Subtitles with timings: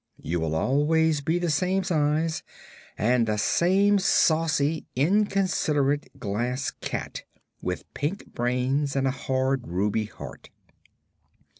[0.23, 2.41] You will always be the same size
[2.97, 7.21] and the same saucy, inconsiderate Glass Cat,
[7.61, 10.49] with pink brains and a hard ruby heart."